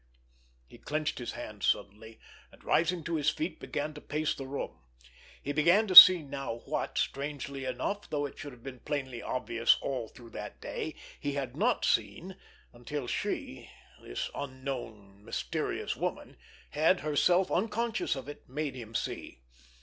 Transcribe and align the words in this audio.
He 0.67 0.79
clenched 0.79 1.19
his 1.19 1.33
hands 1.33 1.67
suddenly, 1.67 2.19
and 2.51 2.63
rising 2.63 3.03
to 3.03 3.17
his 3.17 3.29
feet 3.29 3.59
began 3.59 3.93
to 3.93 4.01
pace 4.01 4.33
the 4.33 4.47
room. 4.47 4.79
He 5.43 5.51
began 5.51 5.85
to 5.85 5.93
see 5.95 6.23
now 6.23 6.61
what, 6.65 6.97
strangely 6.97 7.65
enough, 7.65 8.09
though 8.09 8.25
it 8.25 8.39
should 8.39 8.51
have 8.51 8.63
been 8.63 8.79
plainly 8.79 9.21
obvious 9.21 9.77
all 9.79 10.07
through 10.07 10.31
that 10.31 10.59
day, 10.59 10.95
he 11.19 11.33
had 11.33 11.55
not 11.55 11.85
seen 11.85 12.35
until 12.73 13.05
she, 13.05 13.69
this 14.01 14.31
unknown, 14.33 15.23
mysterious 15.23 15.95
woman, 15.95 16.35
had, 16.71 17.01
herself 17.01 17.51
unconscious 17.51 18.15
of 18.15 18.27
it, 18.27 18.49
made 18.49 18.73
him 18.73 18.95
see. 18.95 19.43